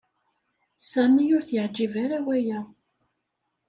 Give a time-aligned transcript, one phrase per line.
[0.89, 2.59] Sami ur t-yeɛjib ara waya.